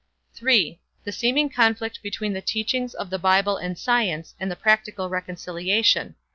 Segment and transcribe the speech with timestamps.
[0.33, 5.09] (3) The Seeming Conflict Between the Teachings of the Bible and Science and the Practical
[5.09, 6.15] Reconciliation.